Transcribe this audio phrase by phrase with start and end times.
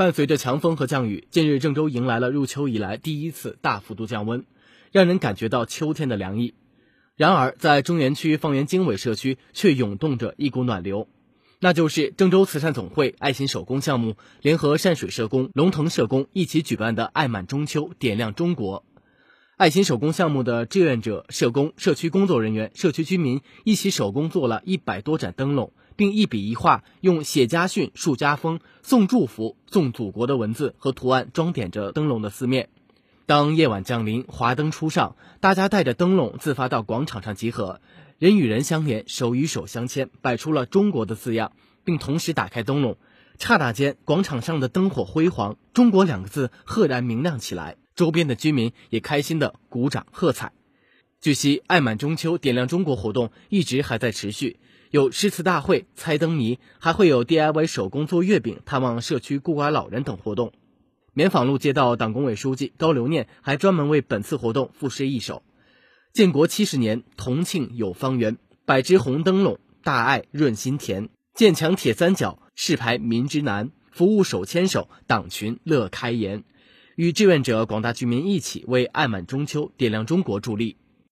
[0.00, 4.46] 伴随着强风和降雨，近日郑州迎来了入秋以来第一次大幅度降温，
[4.92, 6.54] 让人感觉到秋天的凉意。
[7.16, 11.06] 然而，在中原区方圆经纬社区却涌动着一股暖流，
[11.58, 18.86] 那就是郑州慈善总会爱心手工项目联合善水社工、龙腾社工一起举办的“爱满中秋，点亮中国”。
[19.60, 32.70] 爱心手工项目的志愿者、社工、社区工作人员、社区居民一起手工做了一百多盏灯笼，并一笔一画用写家训、树家风、送祝福、送祖国的文字和图案装点着灯笼的四面。
[33.26, 37.82] 当夜晚降临，华灯初上，大家带着灯笼自发到广场上集合，
[38.18, 41.52] 人与人相连，手与手相牵，摆出了中国的字样，
[41.84, 42.96] 并同时打开灯笼。
[43.38, 47.76] 刹那间，广场上的灯火辉煌，“中国”两个字赫然明亮起来。
[48.00, 50.52] 周边的居民也开心的鼓掌喝彩。
[51.20, 54.58] 据悉，“爱满中秋，点亮中国”活动一直还在持续，
[54.90, 60.54] 有诗词大会、猜灯谜，还会有 DIY 手工做月饼、探望社区孤寡老人等活动。
[61.12, 65.42] 棉纺路街道党工委书记高留念还专门为本次活动赋诗一首
[66.14, 71.10] ：“建国七十年，同庆有方圆，百只红灯笼，大爱润心田。
[71.34, 73.70] 建强铁三角，誓排民之难。
[73.90, 76.44] 服务手牵手，党群乐开颜。”
[77.00, 80.76] 与志愿者、广大居民一起为“爱满中秋，点亮中国”助力。